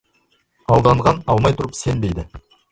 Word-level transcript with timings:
Алданған 0.77 1.21
алмай 1.35 1.59
тұрып 1.61 1.79
сенбейді. 1.83 2.29